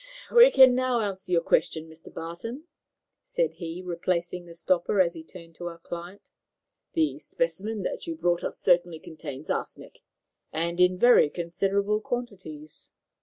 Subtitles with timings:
[0.31, 2.11] "We can now answer your question, Mr.
[2.11, 2.63] Barton,"
[3.21, 6.23] said he, replacing the stopper as he turned to our client.
[6.93, 10.01] "The specimen that you brought us certainly contains arsenic,
[10.51, 12.89] and in very considerable quantities."